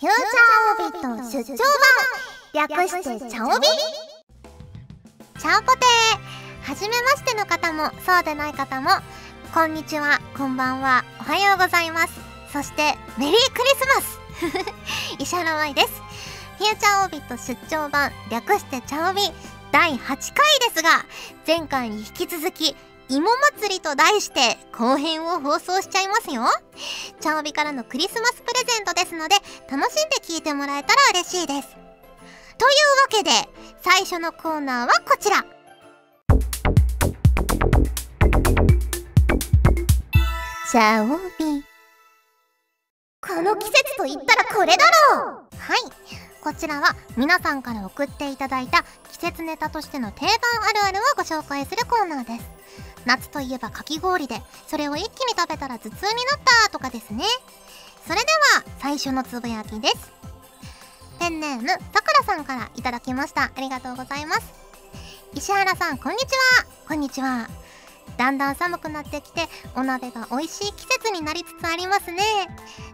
[0.00, 1.58] フューチャーオビット出張
[2.54, 2.68] 版。
[2.78, 3.66] 略してチャオビ。
[5.38, 5.80] チャオポテ。
[6.64, 8.88] ーはじめましての方もそうでない方も
[9.52, 10.18] こんにちは。
[10.38, 11.04] こんばんは。
[11.20, 12.18] おはようございます。
[12.50, 14.72] そしてメリークリスマス。
[15.20, 15.88] 石原舞です。
[16.56, 19.20] フューチャーオビット出張版略してチャオビ。
[19.70, 21.04] 第8回ですが
[21.46, 22.74] 前回に引き続き
[23.10, 26.44] 芋祭りと題して後編を放送しちゃいますよ。
[27.20, 29.34] チャオビからのクリスマスプレゼントですので
[29.68, 31.68] 楽しんで聞いてもらえたら嬉しいです。
[32.56, 33.30] というわけで
[33.82, 35.44] 最初のコーナーはこちら。
[40.70, 41.64] チャオビ
[43.20, 45.26] この季節と言ったらこれだろう。
[45.58, 45.80] はい。
[46.40, 50.30] こちらは皆さんから送っていただいた季節ネタとしての定番
[50.62, 52.60] あるあるをご紹介するコーナーです。
[53.06, 57.24] 夏といえばかき氷でそれを一気に食べたら頭痛になったとかですね。
[58.06, 58.22] それで
[58.56, 60.12] は最初のつぶやきです。
[61.18, 63.52] ペンネームさくらさんからいただきました。
[63.54, 64.42] ありがとうございます。
[65.34, 66.66] 石原さんこんにちは。
[66.88, 67.48] こんにちは。
[68.16, 69.46] だんだん寒くなってきて
[69.76, 72.22] お鍋が美味しい季節になりつつありますね。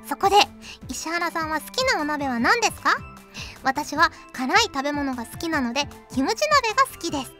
[0.08, 0.36] そこで
[0.88, 2.96] 石原さんは好きなお鍋は何ですか？
[3.62, 7.32] 私は辛い食べ物が好きなのでキムチ鍋が好きです。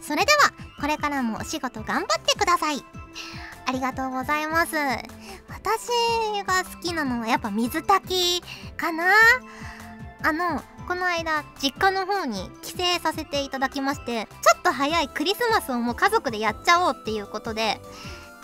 [0.00, 2.84] それではこれからもお仕事頑張ってください。
[3.66, 4.76] ありがとうございます。
[5.48, 5.88] 私
[6.46, 9.12] が好きなのはやっぱ水炊きかな。
[10.22, 17.80] あのこの間実家の方に帰省させていただきましてちょっと早いクリスマスをもう家族でやっちゃおうっていうことで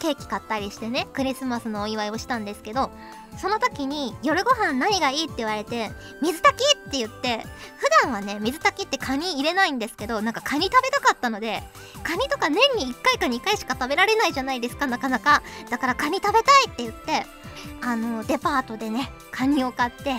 [0.04, 2.90] ケーキ買ったりしてねクリスマスのお祝いをしたんですけど
[3.38, 7.38] その時に夜ご飯何がいいって言われて水炊きって言って
[7.78, 11.62] 普段はね水炊きってカニ入れないんですけどなんかカニ食べたかったので
[12.02, 15.42] カニとか年に1回か2回しか食べられないじゃないですかなかなか。
[15.70, 17.26] だからカニ食べたいって言って
[17.80, 20.16] あのデパートでねカニを買って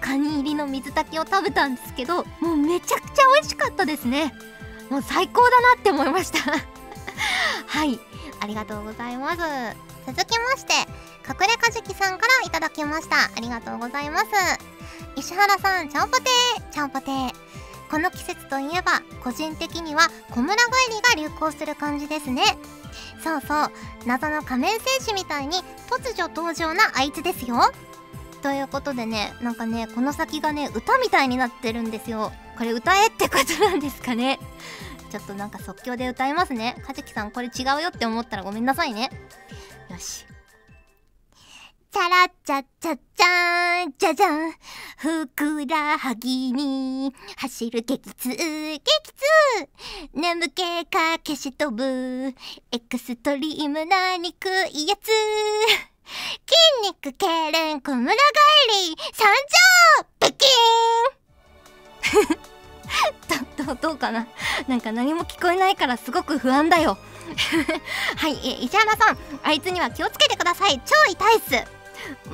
[0.00, 4.32] カニ入りの水炊きを食べたんですけどもうめちゃくちゃ美味しかったですね。
[4.88, 6.38] もう最高だなって思いました。
[7.66, 8.00] はい。
[8.40, 9.38] ありがとうございます。
[10.06, 10.72] 続きまして
[11.28, 13.16] 隠れかじきさんからいただきました。
[13.16, 14.26] ありがとうございます。
[15.16, 16.72] 石原さんちゃんぽてー。
[16.72, 17.32] ちゃんぽてー。
[17.90, 20.62] この季節といえば個人的には小村帰
[21.18, 22.42] りが流行する感じですね。
[23.22, 23.72] そうそう。
[24.06, 25.58] 謎の仮面戦士みたいに
[25.88, 27.56] 突如登場なあいつですよ。
[28.42, 32.32] ということでねなんかねこの先がね歌みたいになってるんですよ。
[32.56, 34.38] これ歌えってことなんですかね。
[35.18, 36.76] ちょっとなんか即興で歌いますね。
[36.86, 39.10] かじきさんこれ違うよって思ったらごめんなさいね。
[39.90, 40.26] よし。
[41.90, 44.52] チャラッチャッチャチャーンじゃじゃん
[44.98, 48.82] ふくらはぎに走る激痛激痛
[50.12, 52.34] 眠気か消し飛ぶ。
[52.70, 55.06] エクストリームな憎いやつ。
[56.44, 56.52] 筋
[56.82, 58.18] 肉痙攣小村帰
[58.90, 58.96] り。
[59.14, 59.34] 参
[60.02, 60.32] 上北
[62.44, 62.55] 京
[63.66, 64.26] ど どうかな？
[64.68, 66.98] なんか何も聞こえないからすごく不安だよ。
[68.16, 70.80] はいえ石原さんあいつには気をつけてください。
[70.84, 71.64] 超痛いっす。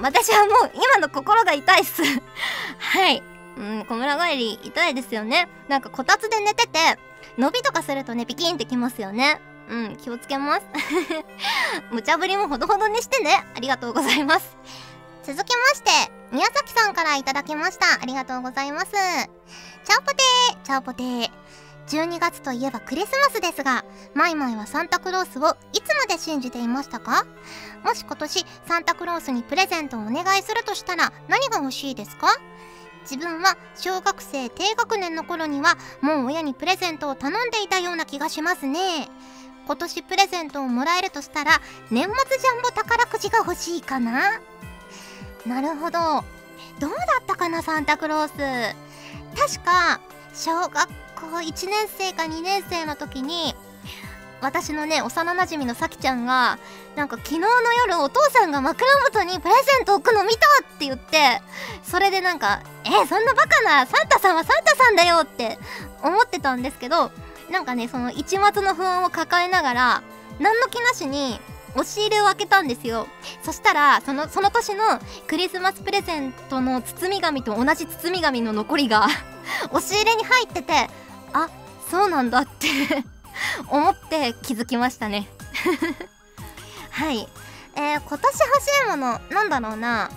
[0.00, 2.02] 私はもう今の心が痛いっす。
[2.78, 3.22] はい。
[3.56, 5.48] うん小村帰り痛いですよね。
[5.68, 6.98] なんかこたつで寝てて
[7.38, 9.40] 伸びとかするとねピキンってきますよね。
[9.68, 10.62] うん気をつけます。
[11.90, 13.44] 無茶ぶりもほどほどにしてね。
[13.56, 14.56] ありがとうございます。
[15.22, 18.00] 続きまして宮崎さんからいただきました。
[18.02, 18.88] ありがとうございます。
[19.84, 21.30] チャオポテーチャオポテー。
[21.88, 23.84] 12月といえばクリスマスですが
[24.14, 27.26] マイマイはサンタクロースをいつまで信じていましたか？
[27.84, 32.28] もし今年サンタクロースにプレゼントをお願いするとしたら何が欲しいですか？
[33.02, 39.08] 自分は小学生低学年の頃にはもう親にプレゼントを頼んでいたような気がしますね。
[39.66, 41.60] 今年プレゼントをもらえるとしたら
[41.90, 44.40] 年末ジャンボ宝くじが欲しいかな？
[45.44, 45.98] なるほど。
[46.78, 48.28] どうだったかなサンタクロー
[48.72, 48.76] ス。
[49.36, 50.00] 確か
[50.34, 53.54] 小学校1年生か2年生の時に
[54.40, 56.58] 私のね幼なじみのさきちゃんが
[56.96, 57.48] なんか昨日の
[57.86, 61.40] 夜お父さんが枕元にプレゼント置くの見たって言って
[61.84, 65.58] それでなんか「えそんなバカなサンタさんはサンタさんだよ」って
[66.02, 67.12] 思ってたんですけど
[67.50, 70.02] なんかねその一末の不安を抱えながら
[70.40, 71.40] 何の気なしに
[71.74, 73.06] 押し入れを開けたんですよ。
[73.42, 74.82] そしたらそのその年の
[75.26, 79.06] クリスマスプレゼントの包み紙と同じ包み紙の残りが
[79.72, 80.88] 押し入れに入ってて
[81.32, 81.48] あ
[81.90, 82.68] そうなんだって
[83.68, 85.28] 思って気づきましたね。
[86.90, 87.28] はい。
[87.74, 90.10] えー、今年欲しいものなんだろうな。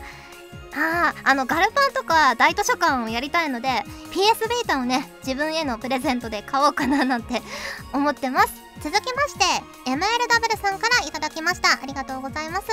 [0.77, 7.41] ああのガルパンとか大図書館をやりたいので PS ビータをね自分へのプレゼントで買おうかななんて
[7.93, 8.64] 思ってます。
[8.81, 9.45] 続きまして
[9.89, 11.81] MLW さんからいただきました。
[11.81, 12.67] ありがとうございます。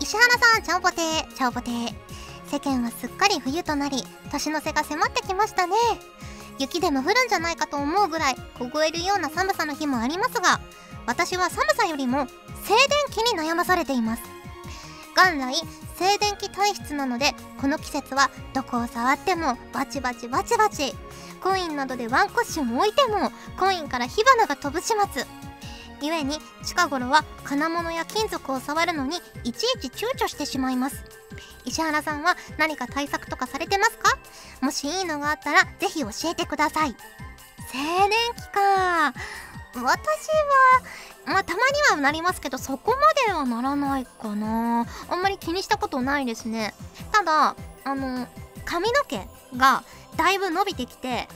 [0.00, 1.32] 石原さんチャオポテー。
[1.34, 1.94] チャオポテー。
[2.46, 5.74] 世間はすっかり冬となり年の瀬が迫ってきましたね。
[6.58, 10.60] 雪でも降るんじゃないかと思うぐらい凍えるような寒さの日もありますが
[11.06, 12.26] 私は寒さよりも
[12.62, 14.41] 静電気に悩まされています。
[15.16, 15.54] 元来
[15.98, 20.94] 静電気体質なのでこの季節はどこを触ってもバチバチバチバチ。
[21.42, 25.24] コインなどでワンクッション置いてもコインから火花が飛ぶ始末。
[26.00, 31.04] 故に近頃は金物や金属を触るのにいちいち躊躇してしまいます。
[31.64, 34.18] 石原さんは何か対策とかされてますか？
[34.60, 36.96] もしいいのがあったらぜひ教えてください。
[37.70, 39.12] 静電気か。
[39.74, 39.92] 私は
[41.26, 44.86] まあたまにはなりますけどそこまではならないかな。
[45.08, 46.74] あんまり気にしたことないですね。
[47.12, 48.26] ただあの
[48.64, 49.26] 髪の毛
[49.56, 49.84] が
[50.16, 51.28] だいぶ伸びてきて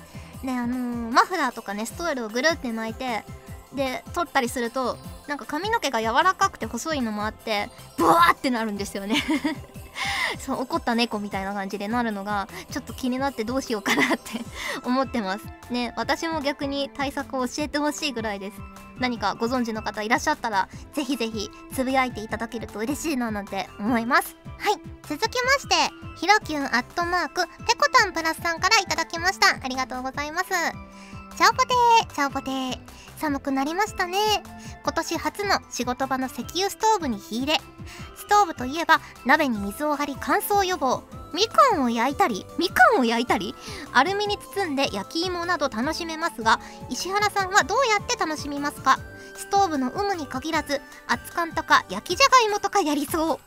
[0.43, 3.25] であのー、マフラーとかねストールをぐるって巻いて
[3.75, 4.97] で取ったりすると
[5.27, 9.17] なんか髪の毛が柔らかくて細いのもあってブワーってなるんですよね。
[10.39, 14.41] そう怒った猫みたいな感じでなるのがちょっと気になってどうしようかなって
[14.85, 15.47] 思ってます。
[15.71, 18.61] ね私も逆に対策を教えてほしいぐらいです。
[18.99, 24.37] 何かご存知の方いらっしゃったらぜひぜひつぶやいていただけると嬉しいななんて思います。
[24.59, 24.81] はい。
[25.03, 25.75] 続きまして
[26.19, 29.59] ひろきゅんアットマークぺこたんプラスさんからいただきました。
[29.63, 30.49] ありがとうございます。
[30.49, 32.96] チャオポテーチャオポテー。
[33.17, 34.19] 寒くなりましたね。
[34.83, 37.59] 今年初の仕事場の石油ストーブに火入れ。
[38.17, 41.03] ストーブといえば鍋に水を張り乾燥予防。
[41.33, 43.55] みかんを焼いたりみかんを焼いたり
[43.93, 48.99] アルミに包んで焼き芋など楽しめますが石原さんはどうやって楽しみますか？
[49.37, 53.39] ストーブの有無に限らず熱燗とか焼きじゃがいもとかやりそう。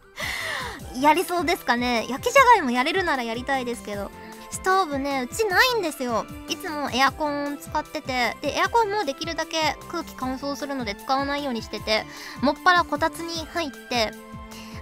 [1.00, 2.06] やりそうですかね。
[2.10, 4.10] 焼きじゃがいもやれるならやりたいですけど。
[4.52, 6.26] ストーブねうちないんですよ。
[6.48, 8.36] いつもエアコン使ってて。
[8.42, 12.04] でエアコンもできるだけ空気乾燥するので使わないようにしてて。
[12.42, 14.12] もっぱらこたつに入って。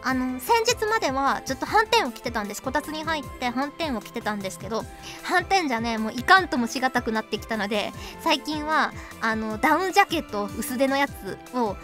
[0.03, 2.63] あの先日まではずっと反転を着てたんです。
[2.63, 4.85] こたつに入って反転を着てたんですけど。
[5.23, 11.77] 反転じゃねもういかんともしがたくなってきたので最近はあのダウンジャケット薄手のやつを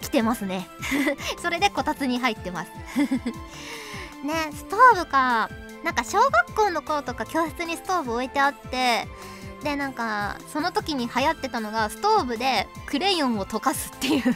[0.00, 0.68] 着てますね。
[1.42, 2.70] それでこたつに入ってます。
[4.22, 5.50] ねストーブか。
[5.86, 9.06] なんか小学校の頃とか教室にストーブ置いてあって
[9.62, 14.22] でなんかその時に流行ってたのがストーブでクレヨンを溶かすっていう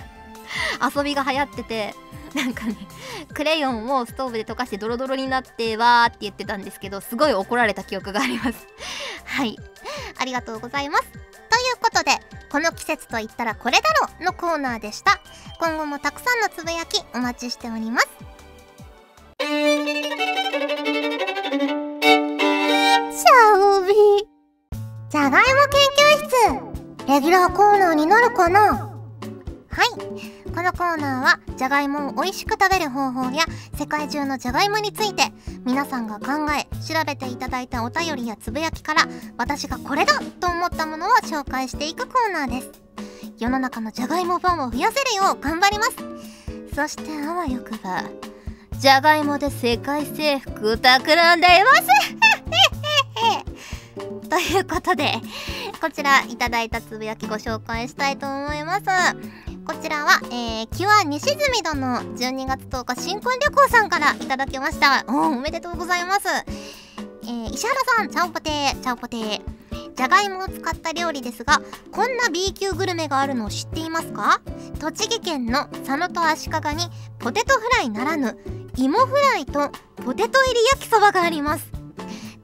[0.97, 1.97] 遊びが流行ってて
[2.37, 2.76] なんかね
[3.35, 8.69] クレヨンをストーブで溶かしてドロドロになってわーって言ってたんですけどすごい怒られた記憶があります。
[9.26, 9.58] はい。
[10.19, 11.05] ありがとうございます。
[11.11, 11.20] という
[11.81, 12.12] ことで
[12.49, 13.88] この季節といったらこれだ
[14.19, 15.20] ろのコーナーでした。
[15.58, 18.39] 今後もたくさんのつぶやきお待ちしております。
[19.40, 19.48] シャ
[23.56, 23.94] オビ
[25.08, 27.08] じゃがいも研究室。
[27.08, 28.92] レギュラーコーナーになるかな？
[29.70, 29.88] はい。
[30.54, 33.46] このコーナーはじゃがいもを美味しく食べる方法や
[33.78, 35.32] 世界中のじゃがいもについて
[35.64, 39.08] 皆さんが考え調べていただいたお便りやつぶやきから
[39.38, 42.70] 私がこれだと思ったものを紹介していくコーナーです。
[43.38, 45.96] 世の中のじゃがいもファンを増やせるよう頑張ります。
[46.75, 48.04] そしてあわよくば
[48.81, 51.82] じゃがいもで世界征服企んでいます
[54.31, 55.12] ということで、
[55.82, 58.85] こちらいただいたつぶやきご紹介したいと思います。
[59.67, 65.05] こちらは、えー、キュア西住殿12月10日新婚旅行さんからいただきました。
[65.09, 66.29] おおめでとうございます。
[66.29, 69.60] えー、石原さん、チャオポテー、チャオポテー。
[70.00, 71.61] じゃがいもを使った料理ですが
[71.92, 74.40] こんな B 級グルメがあるのを知っていますか？
[74.78, 76.88] 栃木県の佐野と足利に
[77.19, 78.38] ポテトフライならぬ
[78.78, 79.71] 芋フライと
[80.02, 81.71] ポテト入り焼きそばがあります。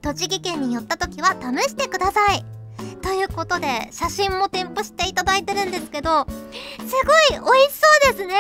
[0.03, 2.45] 栃木県に寄った時は試してください。
[3.01, 8.35] ということで写真も添付していただいてるんですけどすごい美味しそうですね。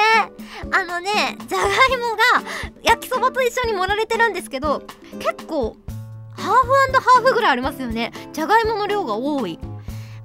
[0.73, 2.50] あのねじゃがいもが
[2.82, 4.82] 焼きそばと一緒に盛られてるんですけど
[5.18, 5.78] 結構
[6.37, 6.52] ハーフ
[7.00, 8.12] ハーフぐらいありますよね。
[8.33, 9.59] じゃがいもの量が多い。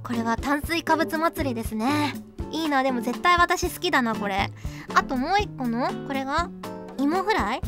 [0.03, 2.13] これは炭水化物祭りですね。
[2.51, 2.83] いいな。
[2.83, 4.51] でも絶対私好きだなこれ。
[4.93, 6.49] あともう一個のこれが
[6.97, 7.61] 芋フライ？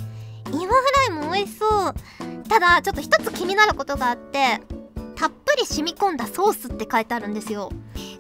[0.52, 1.94] 芋フライも美味しそう。
[2.50, 4.60] ただちょっと一つ気になることがあって
[5.16, 7.72] たっぷり染み込んだソースって書いてあるんですよ。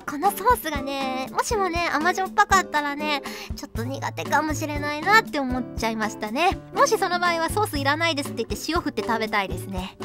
[0.09, 3.21] このソースがねもしもね甘じょっぱかったらね
[3.55, 6.57] ちょっと苦手かもしれないなって思っちゃいましたね。
[6.75, 9.97] もしその場合はソースいらないですって言って塩振って食べたいですね。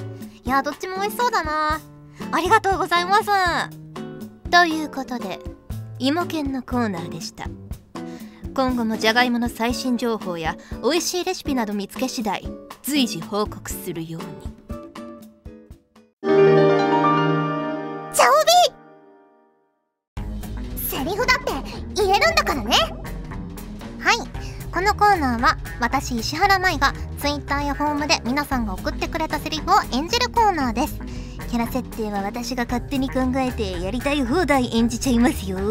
[0.48, 1.78] いやどっちも美味しそうだな。
[2.32, 3.26] ありがとうございます。
[4.50, 5.38] ということで
[5.98, 7.44] 芋犬のコーナーでした。
[8.54, 12.48] 今後もじゃがいもの最新情報や美味しいレシピなど見つけ次第
[12.82, 14.28] 随時報告するように。
[16.22, 18.32] チャオ
[20.72, 21.52] ビセリフだって
[21.94, 22.74] 言えるんだからね。
[24.72, 30.98] このコーナーは私石原舞が Twitter やホームで皆さんが送ってくれたセリフを演じるコーナーです。
[31.50, 35.56] キャラ設定は私が勝手に考えてやりたい放題演じちゃいますよ。
[35.56, 35.62] と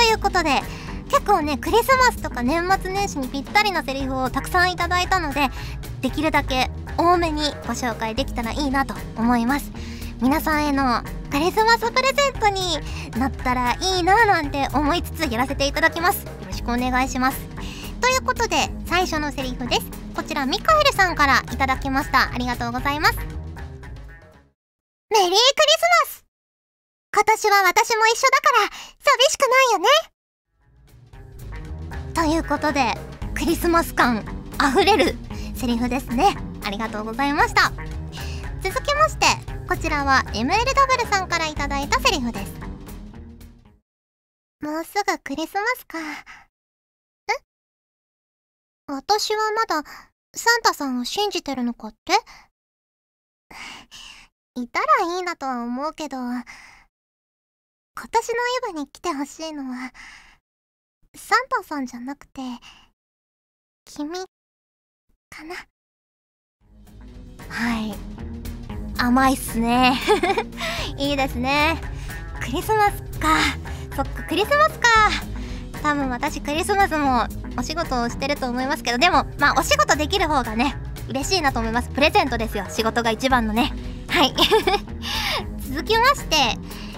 [0.00, 0.60] いうことで
[1.08, 5.48] 結構ねクリスマスとか年末年始にぴったりなセリフをたくさんいただいたので
[6.02, 9.72] できるだけ多めにご紹介できたらいいなと思います。
[10.20, 12.78] 皆さんへのクリスマスプレゼントに
[13.18, 16.43] なったらいいななんて思いつつやらせていただきます。
[16.64, 17.38] くお願いします。
[18.00, 19.82] ということで最初のセリフです。
[20.16, 22.32] こちらミカエルさんからいただきました。
[22.32, 23.16] ありがとうございます。
[23.16, 23.28] メリー
[25.28, 25.34] クリス
[26.04, 26.24] マス。
[27.14, 29.88] 今年は私も一緒だから寂しくないよね。
[32.14, 32.94] ということで
[33.34, 34.24] クリスマス感
[34.58, 35.14] あふれる
[35.54, 36.36] セリフですね。
[36.64, 37.72] ありがとうございました。
[38.62, 39.26] 続きまして
[39.68, 42.52] こちらは MLW さんからいただいたセリフです。
[44.60, 45.98] もうすぐクリスマスか。
[48.86, 49.82] 私はまだ
[50.34, 52.12] サンタさんを信じてるのかって？
[54.56, 54.86] いたら
[55.16, 56.16] いいなとは思うけど。
[56.18, 56.44] 今
[58.10, 58.34] 年の
[58.70, 59.92] イブに来てほしいのは
[61.14, 62.40] サンタさんじゃなくて
[63.84, 64.18] 君
[65.30, 65.54] かな？
[67.48, 67.94] はい。
[68.98, 69.96] 甘いっすね。
[70.98, 71.80] いいですね。
[72.40, 73.38] クリスマスか。
[73.94, 74.88] そっかクリスマスか。
[75.84, 77.26] 多分私クリスマスも
[77.58, 80.74] お仕事をしてると思いますけどでもまあお仕事できる方がね
[81.10, 81.90] 嬉しいなと思います。
[81.90, 82.64] プレゼントですよ。
[82.70, 83.70] 仕事が一番のね。
[84.08, 84.34] はい。
[85.60, 86.36] 続きまして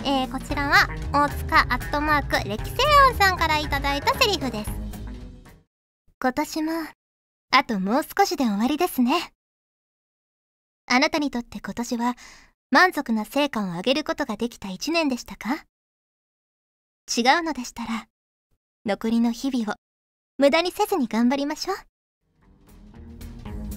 [0.05, 2.77] えー、こちらは大塚アットマーク歴世
[3.11, 4.71] 音さんからいただいたセリフです。
[6.23, 6.73] 今年も
[7.51, 9.33] あともう少しで終わりですね。
[10.87, 12.15] あなたにとって今年は
[12.71, 15.65] 満足な成果を上げることができた一年でしたか
[17.17, 18.07] 違うのでしたら
[18.87, 19.75] 残りの日々を
[20.39, 21.77] 無駄にせずに頑張りましょう。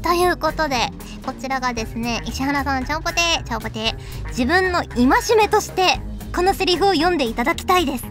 [0.03, 0.89] ということで
[1.25, 3.95] こちらがですね石原さんちゃんぽてちゃんぽて
[4.27, 5.99] 自分の戒めとして
[6.35, 8.05] このセリフを読んでいただきたいです。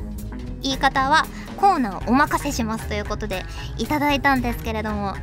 [0.61, 1.25] 言い方は
[1.57, 3.45] コーナーをお任せしますということで
[3.77, 5.15] いただいたんですけれども。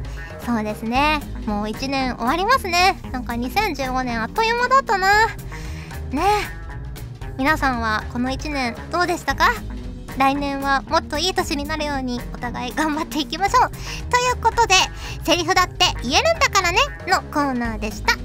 [0.46, 1.20] そうですね。
[1.46, 3.02] もう1年終わりますね。
[3.12, 5.28] なんか2015年あっという間だったな。
[6.12, 6.24] ね。
[7.38, 9.50] 皆さんはこの1年どうでしたか？
[10.18, 13.70] 来年はもっといい年になるようにお互い頑張っていきましょう。
[13.70, 14.76] ということで
[15.24, 18.16] セリフだって言えるんだからねのコーナーでした。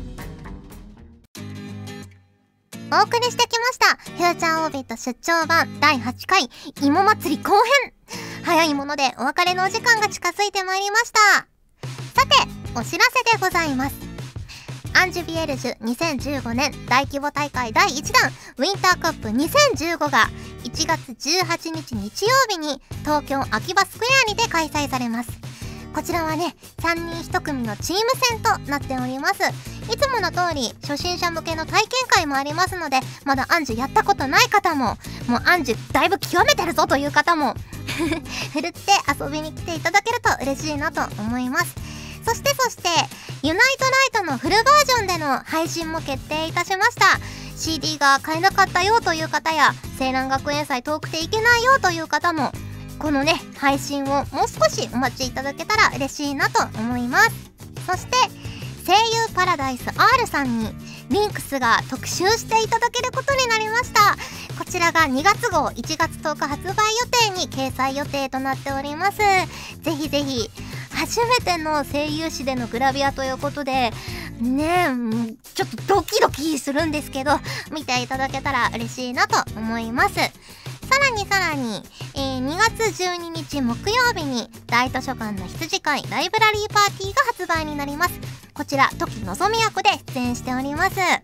[2.93, 6.51] お送りしてきましたフューチャーオービット出張版第8回
[6.83, 7.93] 芋祭り後編。
[8.45, 11.47] 早いものでお別れのお時間が近づいてまいりました。
[12.21, 12.37] さて
[12.75, 14.10] お知らせでございます。
[14.95, 20.29] アンジュビエルジュ2015年大規模大会第1弾ウィンターカップ2015が
[20.65, 25.31] 1月18日日曜日に東京秋葉スクエアにて開催されます。
[25.95, 29.43] こちらはね3人1組のチーム戦となっております。
[29.93, 34.97] いつもの通り初心者向けの体験会もありますのでまだアンジュやったことない方も
[35.29, 37.55] もうアンジュだいぶ極めてるぞという方も
[38.53, 41.90] ふるって遊びに来ていただけると嬉しいなと思います。
[42.25, 42.89] そしてそして
[43.43, 43.85] ユナイト
[44.19, 47.19] ライトのフルバージョンでの配信も決定いたしました。
[47.57, 52.53] CD が買えなかったよという方や青蘭学園祭遠くて行けないよという方も
[52.99, 57.31] このね配信をもう少しお待ちいただけたら嬉しいなと思います。
[57.87, 58.13] そして
[58.87, 60.75] 声優パラダイス R さんに
[61.11, 64.17] リンクスが特集していただけることになりました。
[64.59, 66.75] こちらが2月号1月10日発売予
[67.11, 69.19] 定に掲載予定となっております。
[69.19, 70.51] ぜひぜひ
[71.01, 73.91] 初めての声優誌でのグラビアということで
[74.39, 74.87] ね
[75.55, 77.31] ちょっとドキドキするんですけど
[77.73, 80.15] 見ていただけたら嬉しいなと思います。
[80.17, 81.83] さらにさらに、
[82.17, 88.21] えー、2月12日木曜日に大図書館の羊会ライブラリーパーティーが発売になります。
[88.53, 90.97] こちら時のぞみ役で出演しております。
[90.97, 91.23] ね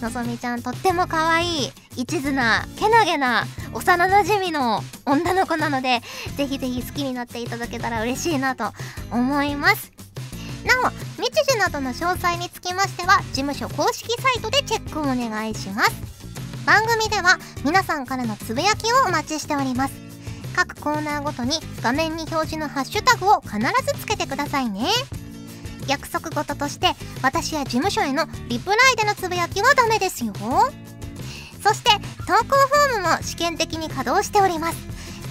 [0.00, 1.72] のぞみちゃんとっても可愛い。
[1.96, 6.00] 一途なけなげな幼なじみの女の子なので
[6.36, 8.72] ぜひぜひ好きになっていただけたら嬉しいなと
[9.10, 9.92] 思います。
[10.64, 10.90] なお
[11.22, 15.92] 日時などの詳細につきましては事務所公式サイトでチェックをお願いします。
[16.66, 19.94] 番組では皆さんからのつぶやきをお待ちしております。
[20.56, 24.88] 各コーナーごとに画面に表示のハッシュタグを必ずつけてくださいね。
[25.86, 26.88] 約束事として
[27.22, 30.32] 私や事務所へのリプライでのつぶやきはダメですよ。
[31.62, 31.90] そして
[32.26, 32.56] 投稿
[32.90, 34.78] フォームも試験的に稼働しております。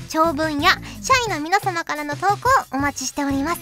[0.10, 2.38] 長文や社員の皆様からの投稿を
[2.74, 3.62] お待ちしております。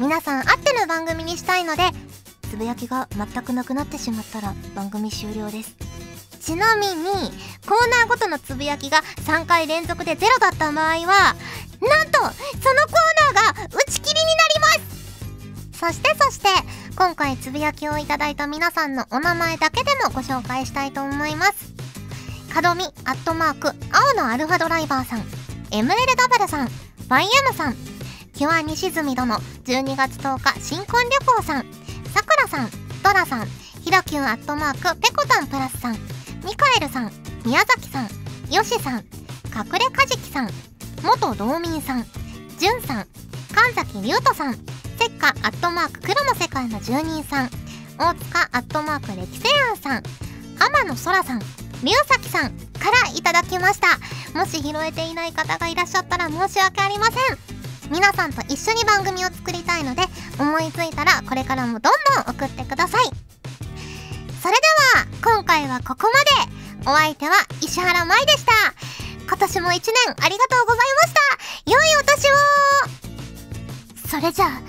[0.00, 1.82] 皆さんあっての番組にしたいので
[2.50, 5.76] つぶやきが全くなくなってしまったら番組終了です。
[6.40, 6.94] ちなみに
[7.68, 11.36] コーナーごとのつぶやきが3回連続でゼロだった場合は
[11.80, 12.62] なんとそのコー
[13.34, 15.02] ナーが打ち切りになります。
[15.78, 16.48] そしてそして
[16.96, 21.71] 今回つぶやきをいただいた皆さんのお名前だけでもご紹介したいと思います。
[22.52, 25.20] かどみアットマーク青のアルファドライバーさん
[25.70, 26.68] MLW さん
[27.08, 27.74] YM さん
[28.34, 31.64] キュア西住殿12月10日新婚旅行さん
[32.12, 32.68] さくらさん
[33.02, 33.46] ドラさん
[33.80, 35.94] ひろきゅんアットマークペコタンプラスさん
[36.44, 37.12] ミカエルさん
[37.46, 38.08] 宮崎さん
[38.54, 40.50] よしさん隠れかじきさん
[41.02, 42.04] 元道民さん
[42.58, 43.06] じゅんさん
[43.54, 44.54] 神崎龍斗さん
[44.98, 47.50] せっかアットマーク黒の世界の住人さん
[47.98, 50.02] 大塚アットマーク歴世庵さん
[50.58, 53.98] 天野空さん龍崎さんからいただきました。
[54.38, 57.16] もし拾えていない方がいらっしゃったら申し訳ありません。
[57.90, 60.02] 皆さんと一緒に番組を作りたいので
[60.38, 61.92] 思いついたらこれからもどん
[62.24, 63.04] どん送ってください。
[64.40, 64.60] それで
[64.98, 66.62] は今回はここまで。
[66.84, 68.52] お相手は石原舞でした。
[69.28, 71.70] 今年も一年ありがとうございました。
[71.70, 72.36] 良いお年を。
[74.08, 74.60] それじゃあ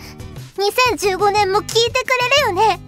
[0.95, 2.09] 2015年も聞いてく
[2.47, 2.67] れるよね。
[2.67, 2.83] よね。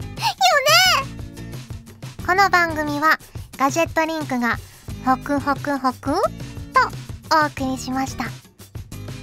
[2.26, 3.20] この番組は
[3.58, 4.58] ガジェットリンクが
[5.06, 6.18] ホクホクホクと
[7.44, 8.26] お送りしました。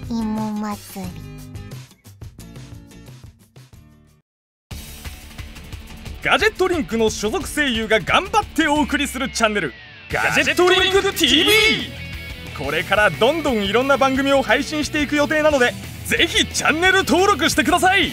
[0.09, 1.11] 芋祭り。
[6.23, 9.73] ガジェットリンクの所属声優が頑張ってお送りするチャンネル
[10.11, 11.51] ガジェットリンク TV
[12.57, 15.73] これからどんどんいろんな番組を配信していく予定なので
[16.07, 18.13] ぜひチャンネル登録してください。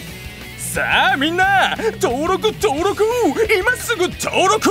[0.58, 3.04] さあみんな登録登録。
[3.56, 4.70] 今すぐ登録